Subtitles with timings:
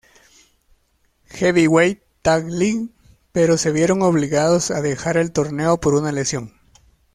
[1.29, 2.89] Heavyweight Tag League",
[3.31, 6.55] pero se vieron obligados a dejar el torneo por una lesión.